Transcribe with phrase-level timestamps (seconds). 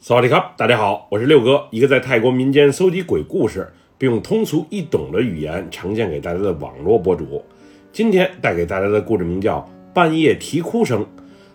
[0.00, 7.44] 萨瓦迪卡，大家好，我是六哥，一个在泰国民间搜集鬼故事，并用通俗易懂的语言呈现给大家的网络博主。
[7.92, 9.58] 今天带给大家的故事名叫
[9.92, 11.02] 《半夜啼哭声》，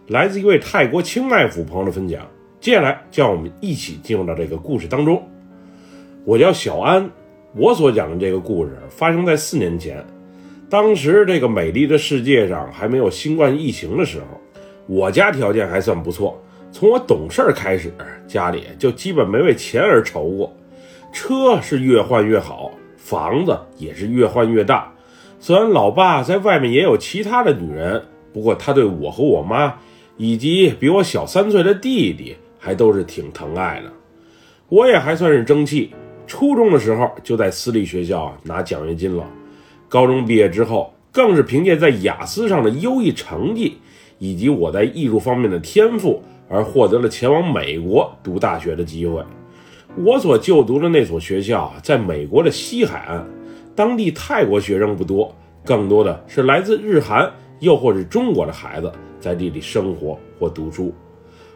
[0.08, 2.28] 来自一位泰国清迈府朋友的分享。
[2.60, 5.25] 接下来，就让我们一起进入到这个故事当中。
[6.25, 7.10] 我叫小安，
[7.55, 10.05] 我所讲的这个故事发生在四年前，
[10.70, 14.25] 当时这个美丽的世界上还没有新冠疫情的时候，
[14.86, 16.38] 我家条件还算不错。
[16.74, 17.94] 从我懂事儿开始，
[18.28, 20.52] 家里就基本没为钱而愁过，
[21.14, 24.91] 车是越换越好，房子也是越换越大。
[25.40, 29.76] 虽然老爸在外面也有其他的女人，不过他对我和我妈
[30.17, 33.94] 以及比我小三岁的弟弟还都是挺疼爱的。
[34.67, 35.94] 我也还算是争气，
[36.26, 39.23] 初中的时候就在私立学校拿奖学金了，
[39.88, 43.78] 高中毕业之后更是凭借在雅思上的优异成绩，
[44.17, 46.23] 以及我在艺术方面的天赋。
[46.49, 49.23] 而获得了前往美国读大学的机会。
[49.95, 53.23] 我所就读的那所学校在美国的西海岸，
[53.75, 60.94] 当地泰国学生不多，更多的是来自日韩又或是中国的孩子在这里生活或读书。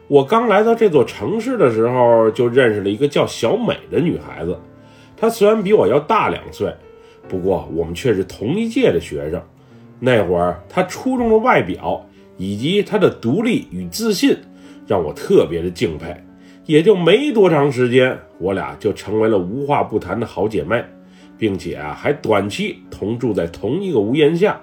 [0.07, 4.57] 我刚来到这座城市的时候，就认识了一个叫小美的女孩子。
[5.17, 6.71] 她虽然比我要大两岁，
[7.27, 9.41] 不过我们却是同一届的学生。
[9.99, 12.05] 那会儿她出众的外表
[12.37, 14.37] 以及她的独立与自信。
[14.87, 16.15] 让我特别的敬佩，
[16.65, 20.83] 也就没多长时间，我俩就成为了无话不谈的好姐妹，
[21.37, 24.59] 并且啊，还短期同住在同一个屋檐下。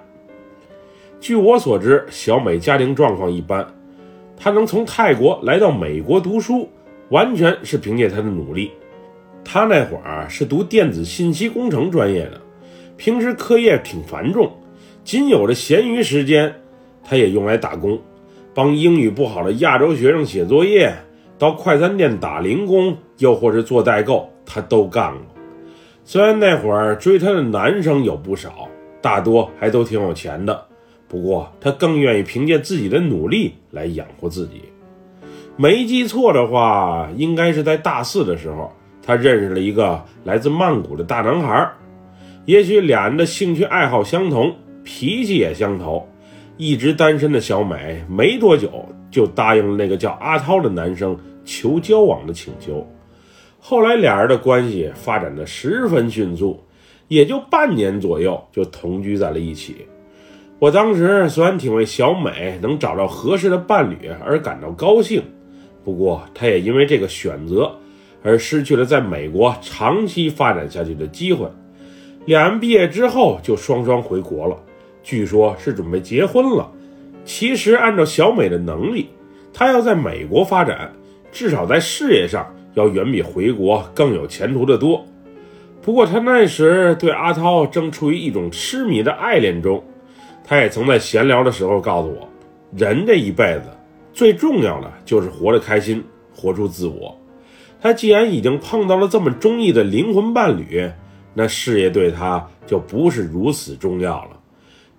[1.19, 3.65] 据我所知，小美家庭状况一般，
[4.35, 6.67] 她能从泰国来到美国读书，
[7.09, 8.71] 完全是凭借她的努力。
[9.43, 12.41] 她那会儿是读电子信息工程专业的，
[12.97, 14.51] 平时课业挺繁重，
[15.03, 16.53] 仅有的闲余时间，
[17.03, 17.99] 她也用来打工。
[18.55, 20.95] 帮英语不好的亚洲学生写作业，
[21.37, 25.21] 到快餐店打零工，又或是做代购，他都干过。
[26.05, 28.69] 虽然那会儿追他的男生有不少，
[29.01, 30.65] 大多还都挺有钱的，
[31.05, 34.61] 不过他更愿意凭借自己的努力来养活自己。
[35.57, 38.71] 没记错的话，应该是在大四的时候，
[39.03, 41.69] 他认识了一个来自曼谷的大男孩。
[42.45, 44.55] 也许俩人的兴趣爱好相同，
[44.85, 46.07] 脾气也相投。
[46.57, 52.85] 一直单身的小美没多久就答应了那个叫阿涛的男生求交往的请求。
[53.59, 56.63] 后来俩人的关系发展的十分迅速，
[57.07, 59.85] 也就半年左右就同居在了一起。
[60.59, 65.21] 我当时虽然挺为小美能找到合适的伴侣而感到高兴，
[65.83, 67.69] 不过她也因为这个选择
[68.23, 71.45] 而失去了在美国长期发展下去的机会。
[72.25, 74.57] 两人毕业之后就双双回国了。
[75.05, 76.69] 据说，是准备结婚了。
[77.23, 79.07] 其实，按照小美的能力，
[79.53, 80.91] 她要在美国发展，
[81.31, 85.05] 至少在事业上要远比回国更有前途的多。
[85.79, 89.83] 不过，她那时对阿涛正处于一种痴迷的爱恋中。
[90.43, 92.27] 她也曾在闲聊的时候告诉我，
[92.75, 93.65] 人这一辈子
[94.11, 97.15] 最重要的就是活得开心，活出自我。
[97.79, 100.89] 他既然已经碰到了这么中意的灵魂伴侣，
[101.35, 104.34] 那事业对他就不是如此重要了。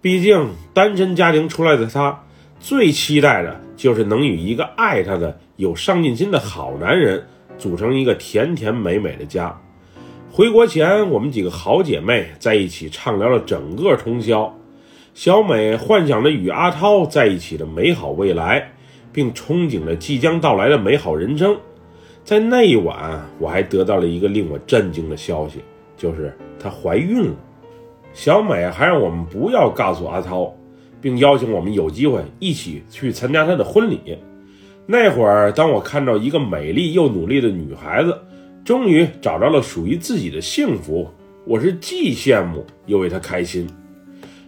[0.00, 2.22] 毕竟，单身家庭出来的她，
[2.60, 7.26] 最期待的就是能与一个爱她的、有上进心的好男人
[7.58, 9.58] 组成一个甜甜美美的家。
[10.30, 14.54] 回国前，我们几个好姐妹在一起畅聊了整个通宵。
[15.14, 18.72] 小美幻想着与阿涛在一起的美好未来，
[19.12, 21.56] 并憧憬着即将到来的美好人生。
[22.22, 25.60] 在那一晚，我还得到了一个令我震惊的消息，
[25.96, 27.34] 就是她怀孕了。
[28.16, 30.50] 小美还让我们不要告诉阿涛，
[31.02, 34.16] 并邀请我们有机会一起去参加她的婚礼。
[34.86, 38.18] 那会儿，当我看到一个美丽又努力的女孩子
[38.64, 41.06] 终于找到了属于自己的幸福，
[41.44, 43.68] 我是既羡慕又为她开心。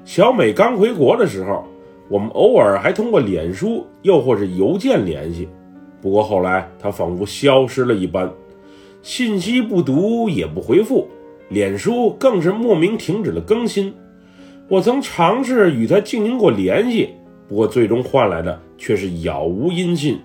[0.02, 1.62] 小美刚回国的时候，
[2.08, 5.46] 我们偶尔还通过脸书又或是邮件联系，
[6.00, 8.32] 不过后来她仿佛消失了一般，
[9.02, 11.06] 信息不读也不回复。
[11.48, 13.94] 脸书更是莫名停止了更新。
[14.68, 17.10] 我曾尝试与他进行过联系，
[17.48, 20.20] 不过最终换来的却是杳无音信。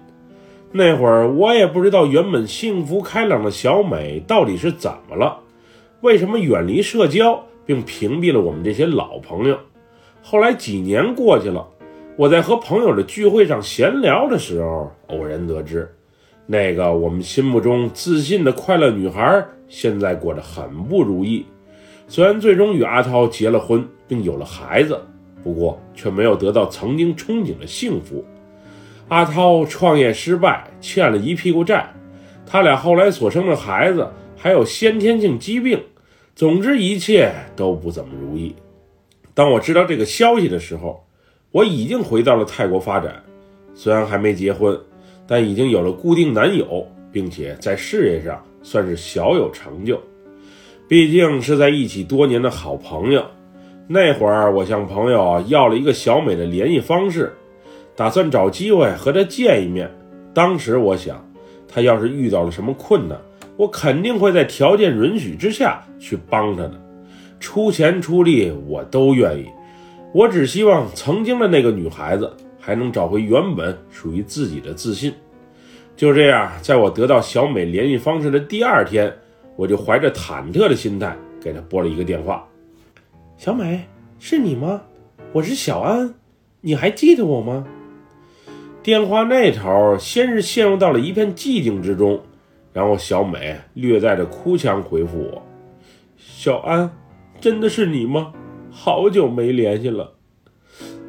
[0.72, 5.40] 那会儿我也不知道原本幸福开朗的小美到底是怎么了，
[6.02, 9.58] 为什么远离社交并屏蔽了我们这些老朋友？
[10.22, 11.68] 后来几年过去了，
[12.18, 15.90] 我在和朋友的聚会上闲聊的时候，偶然得知。
[16.45, 21.45] 那个我们心目中自信的快乐女孩，现在过得很不如意。
[22.07, 25.00] 虽然最终与阿涛结了婚，并有了孩子，
[25.42, 28.24] 不过却没有得到曾经憧憬的幸福。
[29.07, 31.94] 阿涛创业失败，欠了一屁股债，
[32.46, 35.81] 他俩后来所生的孩子还有先天性疾病，
[36.36, 38.54] 总之一切都不怎么如意。
[39.34, 41.06] 当我知道这个消息的时候，
[41.51, 43.24] 我已经回到了泰国发展，
[43.74, 44.80] 虽然还没结婚，
[45.28, 50.00] 但已经有了固定男友，并且在事业上算是小有成就。
[50.88, 53.25] 毕竟是在一起多年的好朋友。
[53.88, 57.34] 那会儿我向朋友要了一个小美的联系方式，
[57.96, 59.90] 打算找机会和她见一面。
[60.34, 61.25] 当时我想，
[61.68, 63.18] 她要是遇到了什么困难，
[63.58, 66.81] 我肯定会在条件允许之下去帮她的，
[67.40, 69.46] 出钱出力我都愿意。
[70.14, 72.31] 我只希望曾经的那个女孩子
[72.65, 75.13] 还能找回原本属于自己的自信。
[75.98, 79.13] 就这样，在我得到小美联系方式的第二天，
[79.57, 82.48] 我就怀着忐忑的心态给她拨了一个电话。
[83.36, 83.81] 小美，
[84.18, 84.81] 是你吗？
[85.33, 86.13] 我是小安，
[86.62, 87.68] 你还记得我吗？
[88.81, 92.21] 电话那头先是陷入到了一片寂静之中，
[92.71, 95.44] 然后小美略带着哭腔回复我
[96.15, 96.89] ：“小安，
[97.42, 98.31] 真的是你吗？
[98.71, 100.13] 好久没联系了，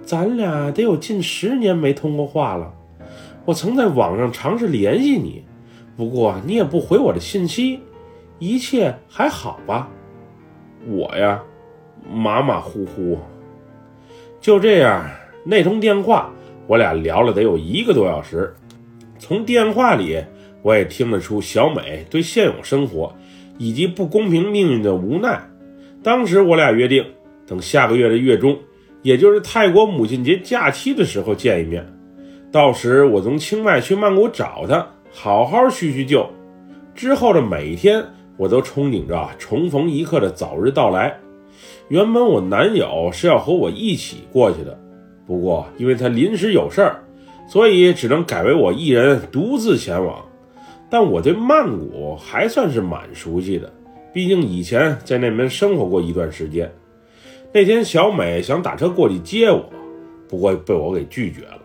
[0.04, 2.72] 咱俩得有近十年没通过话了。
[3.44, 5.42] 我曾在网上尝试联系你，
[5.96, 7.80] 不过你也不回我的信息，
[8.38, 9.88] 一切还好吧？
[10.86, 11.42] 我呀。”
[12.12, 13.18] 马马虎虎，
[14.38, 15.08] 就这样，
[15.42, 16.30] 那通电话
[16.66, 18.52] 我俩聊了得有一个多小时。
[19.18, 20.22] 从电话里，
[20.60, 23.10] 我也听得出小美对现有生活
[23.56, 25.40] 以及不公平命运的无奈。
[26.02, 27.02] 当时我俩约定，
[27.46, 28.58] 等下个月的月中，
[29.04, 31.86] 也就是泰国母亲节假期的时候见一面。
[32.50, 36.26] 到时我从清迈去曼谷找她，好好叙叙旧。
[36.94, 38.02] 之后的每一天，
[38.38, 41.14] 我都憧憬着重逢一刻的早日到来。
[41.88, 44.78] 原本我男友是要和我一起过去的，
[45.26, 47.04] 不过因为他临时有事儿，
[47.46, 50.24] 所以只能改为我一人独自前往。
[50.88, 53.70] 但我对曼谷还算是蛮熟悉的，
[54.14, 56.72] 毕竟以前在那边生活过一段时间。
[57.56, 59.70] 那天小美想打车过去接我，
[60.28, 61.60] 不过被我给拒绝了。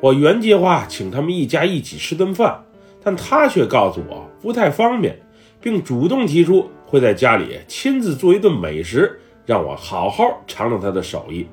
[0.00, 2.60] 我原计划请他们一家一起吃顿饭，
[3.00, 5.16] 但她却告诉我不太方便，
[5.60, 9.16] 并主动提出会在家里亲自做一顿美食。
[9.46, 11.46] 让我好好尝尝她的手艺。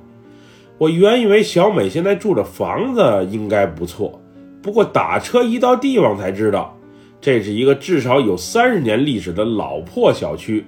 [0.79, 4.19] 我原以为小美现在住的房子应该不错，
[4.63, 6.75] 不过打车一到地方才知道，
[7.21, 10.65] 这是一个至少有三十年历史的老破小区，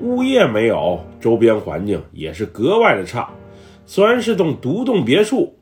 [0.00, 3.28] 物业没有，周边环境也是格外的差。
[3.86, 5.54] 虽然是栋独栋别墅，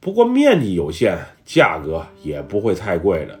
[0.00, 3.38] 不过面积有限，价格也不会太贵的。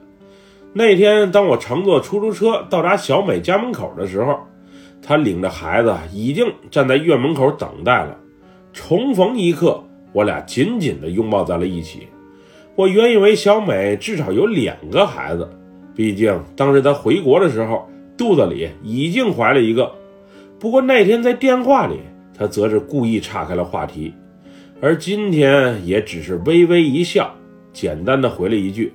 [0.72, 4.38] 那天当我乘坐出租车到达小美家门口的时候。
[5.04, 8.16] 他领着孩子已经站在院门口等待了。
[8.72, 12.06] 重逢一刻，我俩紧紧地拥抱在了一起。
[12.76, 15.50] 我原以为小美至少有两个孩子，
[15.92, 19.92] 毕竟当时她回国的时候肚子里已经怀了一个。
[20.62, 21.98] 不过那天在电话里，
[22.38, 24.14] 他则是故意岔开了话题，
[24.80, 27.34] 而今天也只是微微一笑，
[27.72, 28.92] 简单的回了一句：“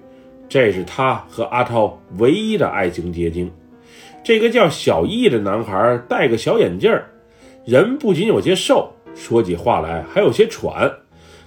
[0.47, 3.51] 这是他和阿涛唯一的爱情结晶。”
[4.23, 6.89] 这个叫小易的男孩戴个小眼镜，
[7.65, 10.89] 人不仅有些瘦，说起话来还有些喘。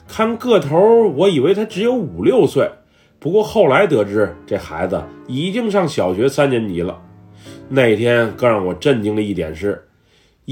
[0.06, 2.68] 看个头，我以为他只有五六岁。
[3.18, 7.00] 不过后来得知，这孩子已经上小学三年级了。
[7.70, 9.82] 那天更让我震惊的一点是，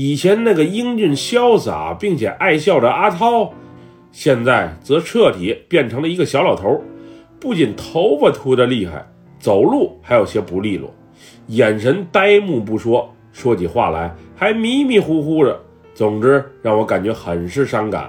[0.01, 3.53] 以前那个英俊潇洒并且爱笑的阿涛，
[4.13, 6.81] 现在则彻底变成了一个小老头。
[7.41, 9.05] 不仅头发秃得厉害，
[9.41, 10.89] 走路还有些不利落。
[11.49, 15.61] 眼神呆木不说，说起话来还迷迷糊糊的。
[15.95, 18.09] 总之让我感觉很是伤感。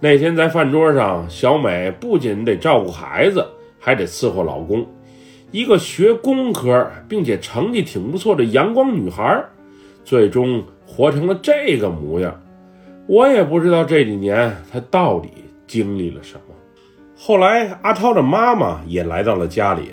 [0.00, 3.46] 那天在饭桌上，小美不仅得照顾孩子，
[3.78, 4.84] 还得伺候老公。
[5.52, 9.44] 一个学工科并且成绩挺不错的阳光女孩，
[10.04, 12.40] 最终活成了这个模样。
[13.06, 15.28] 我也不知道这几年她到底
[15.66, 16.40] 经历了什么。
[17.16, 19.90] 后来阿涛的妈妈也来到了家里，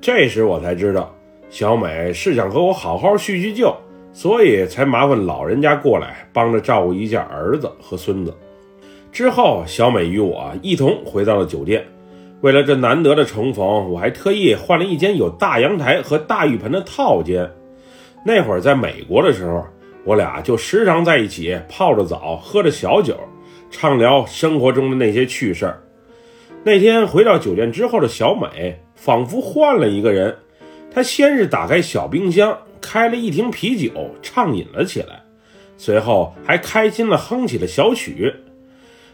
[0.00, 1.14] 这时我才知道。
[1.50, 3.74] 小美是想和我好好叙叙旧，
[4.12, 8.32] 所以才麻烦老人家过来帮着照顾一下儿子和孙子。
[9.10, 11.84] 之后，小美与我一同回到了酒店。
[12.40, 17.50] 为了这难得的重逢，我还特意换了一间有大阳台和大浴盆的套间。
[18.24, 19.64] 那会儿在美国的时候，
[20.04, 23.18] 我俩就时常在一起泡着澡，喝着小酒，
[23.70, 25.82] 畅聊生活中的那些趣事儿。
[26.64, 30.36] 那天回到酒店之后的小美，仿佛换了一个人。
[30.92, 35.22] 她先是打开小冰箱，开了一瓶啤酒，畅饮了起来，
[35.76, 38.34] 随后还开心地哼起了小曲。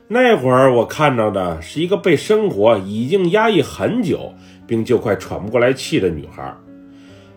[0.08, 4.32] 那会儿我看到的是一个被生活已经压抑很久，
[4.66, 6.56] 并就快喘不过来气的女孩。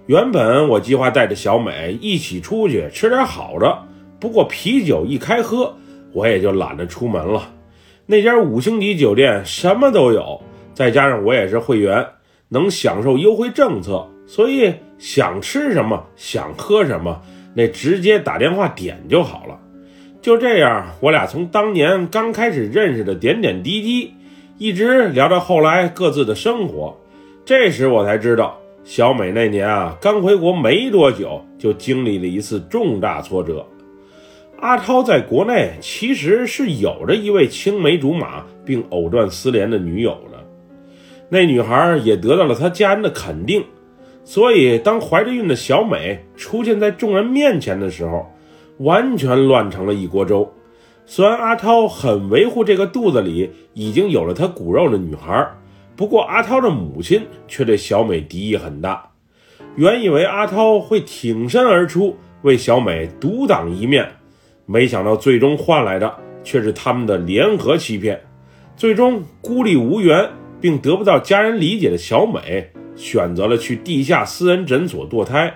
[0.09, 3.83] 原本我计划带着小美一起出去吃点好的，
[4.19, 5.75] 不过啤酒一开喝，
[6.13, 7.53] 我也就懒得出门了。
[8.07, 10.41] 那家五星级酒店什么都有，
[10.73, 12.03] 再加上我也是会员，
[12.47, 17.21] 能享受优惠政策，所以想吃什么想喝什么，
[17.53, 19.59] 那直接打电话点就好了。
[20.23, 24.15] 就这样，我俩从当年刚开始认识的点点滴滴，
[24.57, 26.99] 一直聊到后来各自的生活。
[27.45, 28.58] 这时我才知道。
[28.83, 33.65] 小美那年啊，刚回国没多久，就经历了一次重大挫折。
[34.57, 40.43] 阿涛在国内其实是有着一位青梅竹马并藕断丝连的女友的，
[41.29, 43.63] 那女孩也得到了他家人的肯定。
[44.23, 48.27] 所以，当怀着孕的小美出现在众人面前的时候，
[48.79, 50.51] 完全乱成了一锅粥。
[51.05, 55.47] 虽然阿涛很维护这个肚子里已经有了他骨肉的女孩。
[55.99, 59.05] 不过，阿涛的母亲却对小美敌意很大。
[59.75, 64.09] 原以为阿涛会挺身而出为小美独挡一面，
[64.65, 68.17] 没想到最终换来的却是他们的联合欺骗。
[68.77, 70.25] 最终孤立无援
[70.61, 75.53] 并得不到家人理解的小美，选择了去地下私人诊所堕胎。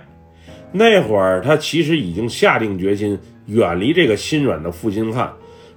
[0.74, 5.32] 那会儿，她其实已经下定决心远离这个心软的负心汉，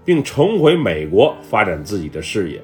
[0.05, 2.61] 并重回美国发展自己的事业。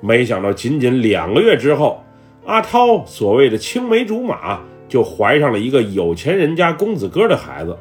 [0.00, 2.02] 没想到，仅仅两个月之后，
[2.46, 7.76] 阿涛所谓的青梅竹马就怀上了一个有钱人家公子哥的孩子，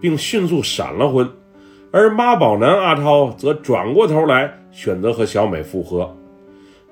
[0.00, 1.28] 并迅速闪了婚。
[1.92, 6.16] 而妈宝男阿涛则转过头来选择和小美复合。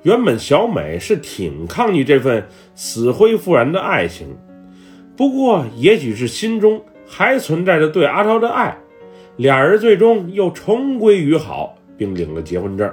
[0.03, 4.29] 原本小美是挺抗拒这份死灰复燃的爱情，
[5.17, 8.79] 不过也许是心中还存在着对阿涛的爱，
[9.37, 12.89] 俩人最终又重归于好，并领了结婚证。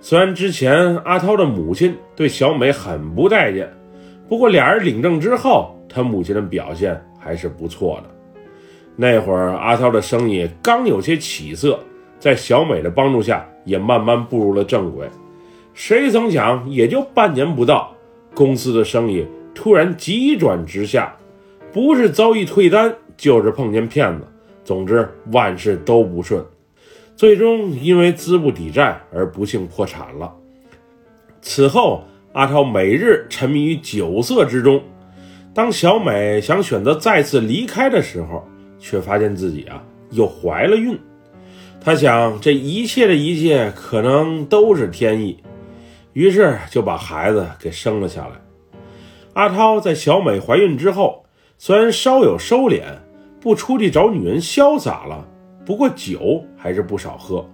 [0.00, 3.68] 虽然之前阿涛的母亲对小美很不待见，
[4.28, 8.10] 不过俩人领证之后，他母亲的表现还是不错的。
[8.94, 11.78] 那会儿阿涛的生意刚有些起色，
[12.18, 15.08] 在小美的帮助下，也慢慢步入了正轨。
[15.74, 17.94] 谁曾想，也就半年不到，
[18.34, 21.14] 公司的生意突然急转直下，
[21.72, 24.24] 不是遭遇退单，就是碰见骗子，
[24.64, 26.44] 总之万事都不顺。
[27.18, 30.32] 最终因为资不抵债而不幸破产了。
[31.42, 34.80] 此后，阿涛每日沉迷于酒色之中。
[35.52, 38.46] 当小美想选择再次离开的时候，
[38.78, 39.82] 却发现自己啊
[40.12, 40.96] 又怀了孕。
[41.80, 45.42] 他想，这一切的一切可能都是天意，
[46.12, 48.34] 于是就把孩子给生了下来。
[49.32, 51.24] 阿涛在小美怀孕之后，
[51.58, 52.82] 虽然稍有收敛，
[53.40, 55.26] 不出去找女人潇洒了。
[55.68, 57.46] 不过酒还是不少喝，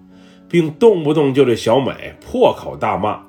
[0.49, 3.21] 并动不动就对小美破口大骂。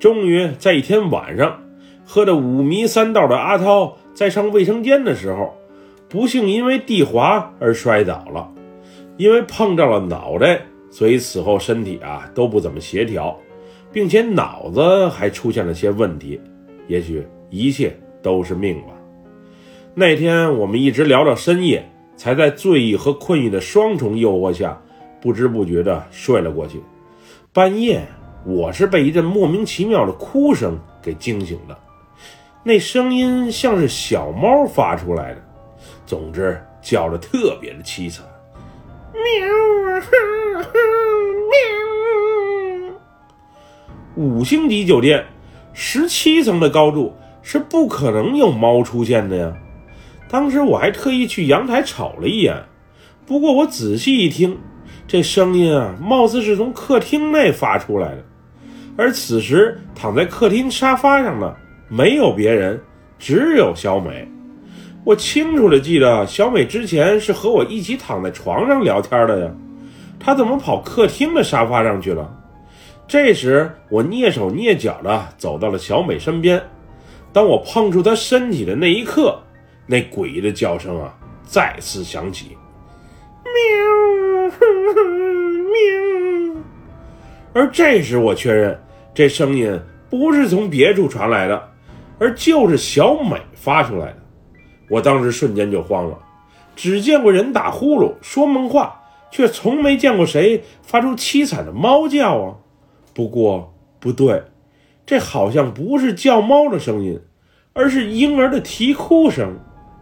[0.00, 1.62] 终于在一天晚上，
[2.04, 5.54] 喝得五迷三道的阿涛在上卫生间的时候，
[6.08, 8.52] 不幸因为地滑而摔倒了。
[9.16, 13.38] 因为碰到了脑袋，所以此后身体啊都不怎么协调，
[13.92, 16.40] 并且脑子还出现了些问题。
[16.88, 18.88] 也许一切都是命吧。
[19.94, 21.88] 那天我们一直聊到深夜。
[22.16, 24.76] 才在醉意和困意的双重诱惑下，
[25.20, 26.82] 不知不觉地睡了过去。
[27.52, 28.02] 半夜，
[28.44, 31.76] 我是被一阵莫名其妙的哭声给惊醒的，
[32.64, 35.42] 那声音像是小猫发出来的，
[36.04, 38.24] 总之叫的特别的凄惨。
[39.12, 39.46] 喵，
[42.86, 42.94] 喵！
[44.16, 45.24] 五星级酒店，
[45.72, 49.54] 十七层的高度是不可能有猫出现的呀。
[50.28, 52.56] 当时我还特意去阳台瞅了一眼，
[53.24, 54.58] 不过我仔细一听，
[55.06, 58.24] 这声音啊，貌似是从客厅内发出来的。
[58.96, 61.54] 而此时躺在客厅沙发上的
[61.88, 62.80] 没有别人，
[63.18, 64.26] 只有小美。
[65.04, 69.50] 我清楚的记得，小美之前是和我一起躺在床上聊天的呀，
[70.18, 72.28] 她怎么跑客厅的沙发上去了？
[73.06, 76.60] 这时我蹑手蹑脚的走到了小美身边，
[77.32, 79.38] 当我碰触她身体的那一刻。
[79.86, 81.14] 那诡异的叫声啊，
[81.44, 82.56] 再次响起，
[83.44, 84.52] 喵，
[85.72, 86.62] 喵。
[87.52, 88.78] 而这时我确认，
[89.14, 91.68] 这声音不是从别处传来的，
[92.18, 94.18] 而就是小美发出来的。
[94.90, 96.18] 我当时瞬间就慌了，
[96.74, 99.00] 只见过人打呼噜、说梦话，
[99.30, 102.56] 却从没见过谁发出凄惨的猫叫啊。
[103.14, 104.42] 不过不对，
[105.06, 107.20] 这好像不是叫猫的声音，
[107.72, 109.56] 而是婴儿的啼哭声。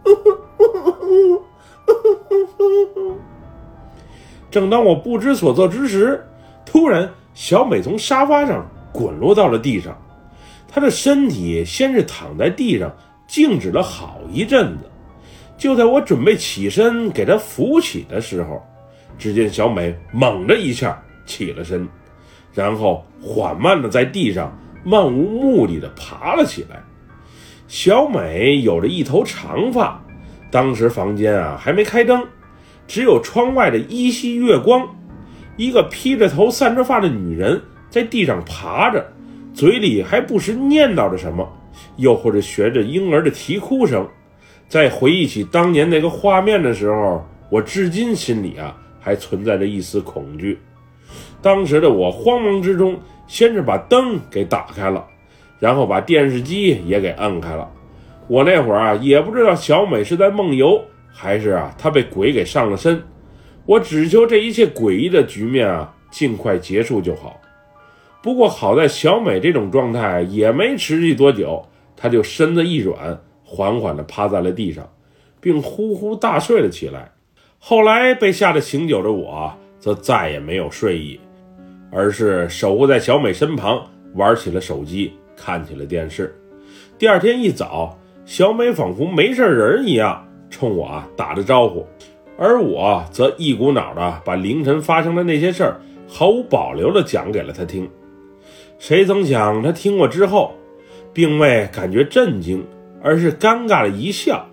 [4.51, 6.25] 正当我不知所措之时，
[6.65, 9.97] 突然，小美从沙发上滚落到了地上。
[10.67, 12.91] 她的身体先是躺在地上
[13.27, 14.85] 静止了好一阵子，
[15.57, 18.61] 就在我准备起身给她扶起的时候，
[19.17, 21.87] 只见小美猛的一下起了身，
[22.53, 26.81] 然后缓慢的在地上漫无目的的爬了起来。
[27.67, 29.99] 小美有着一头长发，
[30.51, 32.23] 当时房间啊还没开灯，
[32.87, 34.87] 只有窗外的依稀月光。
[35.57, 39.05] 一个披着头、散着发的女人在地上爬着，
[39.53, 41.47] 嘴里还不时念叨着什么，
[41.95, 44.07] 又或者学着婴儿的啼哭声。
[44.67, 50.59] 在回忆起当年那个画面的时候，我至今心里啊还存在着一丝恐惧。
[51.41, 55.05] 当时的我慌忙之中，先是把灯给打开了，
[55.65, 57.67] 然后把电视机也给摁开了。
[58.27, 60.79] 我那会儿啊也不知道小美是在梦游，
[61.11, 63.01] 还是啊她被鬼给上了身。
[63.65, 67.41] 我只求这一切诡异的局面啊尽快结束就好。
[68.21, 71.65] 不过好在小美这种状态也没持续多久，
[71.97, 74.87] 她就身子一软，缓缓地趴在了地上，
[75.41, 77.11] 并呼呼大睡了起来。
[77.57, 81.19] 后来被吓得醒酒的我，则再也没有睡意，
[81.91, 86.35] 而是守护在小美身旁，玩起了手机，看起了电视。
[86.97, 91.85] 第二天一早，小美仿佛没事人一样，冲我啊打着招呼。
[92.37, 97.89] 而我则一股脑的把凌晨发生的那些事儿毫无保留的讲给了她听。
[98.77, 100.53] 谁曾想，他听过之后，
[101.13, 102.65] 并未感觉震惊，
[103.01, 104.45] 而是尴尬的一笑，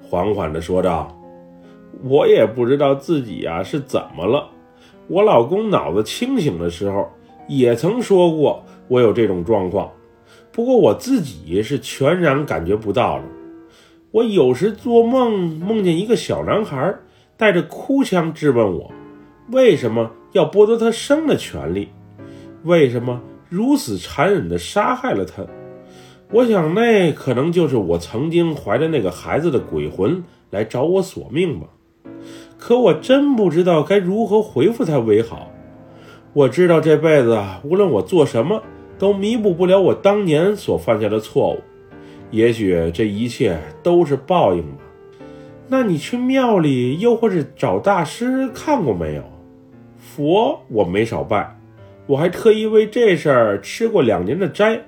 [0.00, 1.12] 缓缓的说道
[2.04, 4.48] ：“我也不知道自己啊是怎么了。
[5.08, 7.10] 我老公脑子清醒的时候，
[7.48, 9.90] 也曾说过我有这种状况，
[10.54, 13.24] 不过我自己是全然感觉不到了。
[14.12, 16.94] 我有时做梦，梦见一个小男孩。”
[17.36, 18.92] 带着哭腔质问我
[19.50, 21.88] ：“为什么要剥夺他生的权利？
[22.62, 25.44] 为什么如此残忍地杀害了他？”
[26.30, 31.66] 我想，那可能就是我曾经怀着那个孩子的鬼魂来找我索命吧。
[32.56, 35.50] 可我真不知道该如何回复他为好。
[36.32, 38.62] 我知道这辈子无论我做什么，
[38.98, 41.58] 都弥补不了我当年所犯下的错误。
[42.30, 44.78] 也许这一切都是报应吧。
[45.68, 49.22] 那你去庙里，又或是找大师看过没有？
[49.98, 51.56] 佛我没少拜，
[52.06, 54.80] 我还特意为这事儿吃过两年的斋。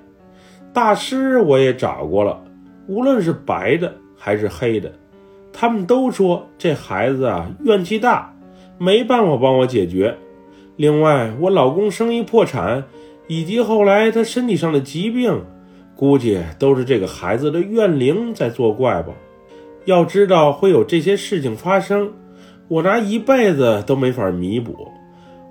[0.71, 2.43] 大师我也找过了，
[2.87, 4.91] 无论是白的还是黑的，
[5.51, 8.31] 他们都说这孩子啊怨气大，
[8.77, 10.15] 没办法帮我解决。
[10.75, 12.83] 另外，我老公生意破产，
[13.27, 15.41] 以及后来他身体上的疾病，
[15.95, 19.13] 估计都是这个孩子的怨灵在作怪吧。
[19.85, 22.11] 要知道会有这些事情发生，
[22.67, 24.87] 我拿一辈子都没法弥补，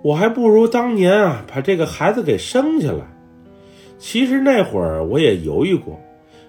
[0.02, 3.04] 我还不如当年啊把这个孩子给生下来。
[3.98, 5.98] 其实那会儿我也犹豫过，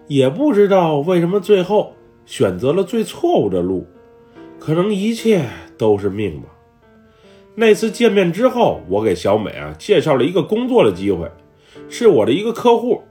[0.07, 1.93] 也不知道为什么最后
[2.25, 3.87] 选择了最错误的路，
[4.59, 5.45] 可能一切
[5.77, 6.49] 都是命吧。
[7.59, 11.27] 那次见面之后，我给小美啊介绍了一个工作的机会，
[11.89, 13.01] 是我的一个客户，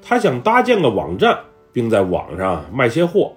[0.00, 1.38] 他想搭建个网站，
[1.70, 3.30] 并在网上卖些货。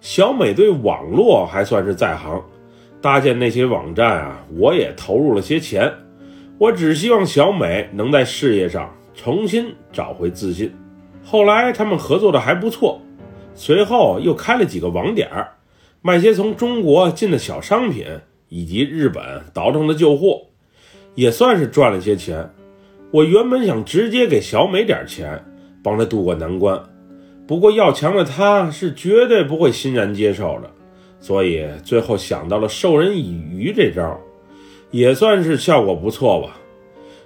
[0.00, 2.42] 小美对网络还算是在行，
[3.00, 5.88] 搭建那些网站啊，我也投入了些钱。
[6.58, 10.74] 我只希望小美能在事业上重新找回自信。
[11.22, 13.00] 后来他们合作的还不错，
[13.54, 15.52] 随后又开了几个网点儿，
[16.02, 18.08] 卖些从中国进的小商品
[18.50, 19.22] 以及日本
[19.54, 20.42] 倒腾的旧货，
[21.14, 22.50] 也算是赚了些钱。
[23.10, 25.42] 我原本想直接给小美点钱，
[25.82, 26.78] 帮她渡过难关。
[27.46, 30.70] 不过要强的她是绝对不会欣然接受的，
[31.18, 34.20] 所以最后想到了授人以鱼这招，
[34.90, 36.56] 也算是效果不错吧。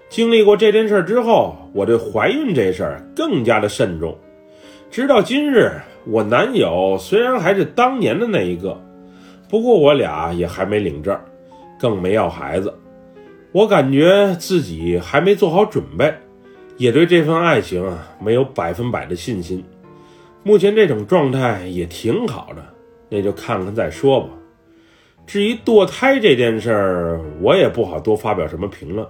[0.09, 4.17] 经历过这件事之后，我对怀孕这事儿更加的慎重。
[4.91, 5.73] 直到今日，
[6.07, 8.81] 我男友虽然还是当年的那一个，
[9.55, 11.17] 不过我俩也还没领证，
[11.79, 12.75] 更没要孩子。
[13.53, 16.13] 我感觉自己还没做好准备，
[16.77, 19.65] 也对这份爱情啊没有百分百的信心。
[20.43, 22.67] 目前这种状态也挺好的，
[23.09, 24.31] 那就看看再说吧。
[25.25, 29.07] 至于堕胎这件事儿，我也不好多发表什么评论。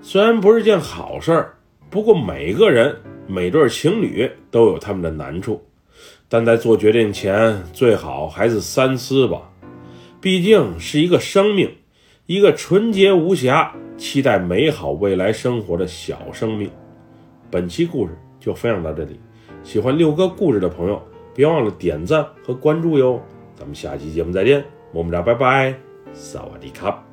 [0.00, 1.54] 虽然不是件好事儿，
[1.90, 2.96] 不过每个人、
[3.26, 5.62] 每对情侣都有他们的难处，
[6.30, 9.42] 但在做决定前，最好还是三思吧。
[10.20, 11.74] 毕竟是一个生命，
[12.26, 16.70] 一个纯洁无瑕、期待美好未来生活的小生命。
[17.50, 19.18] 本期故事就分享到这里。
[19.62, 21.02] 喜欢六哥故事的朋友，
[21.34, 23.20] 别忘了点赞和关注哟！
[23.56, 25.74] 咱们下期节目再见，么么哒，拜拜，
[26.12, 27.09] 萨瓦迪卡。